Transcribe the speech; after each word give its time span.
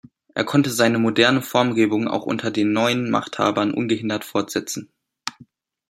Er 0.33 0.45
konnte 0.45 0.71
seine 0.71 0.97
moderne 0.97 1.43
Formgebung 1.43 2.07
auch 2.07 2.23
unter 2.25 2.49
den 2.49 2.73
neuen 2.73 3.11
Machthabern 3.11 3.71
ungehindert 3.71 4.25
fortsetzen. 4.25 4.89